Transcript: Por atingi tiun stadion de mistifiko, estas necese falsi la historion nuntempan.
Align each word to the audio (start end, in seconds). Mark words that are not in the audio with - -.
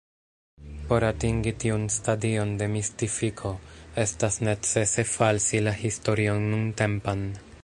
Por 0.85 1.03
atingi 1.09 1.53
tiun 1.63 1.85
stadion 1.97 2.55
de 2.63 2.69
mistifiko, 2.77 3.53
estas 4.07 4.41
necese 4.49 5.09
falsi 5.15 5.65
la 5.69 5.79
historion 5.87 6.53
nuntempan. 6.55 7.27